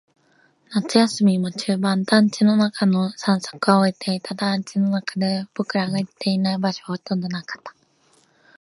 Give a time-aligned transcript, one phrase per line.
[0.73, 2.03] 夏休みも中盤。
[2.05, 4.33] 団地の中の探索は終えていた。
[4.33, 7.75] 団地の中で僕らが行っていない場所はほとんどなかった。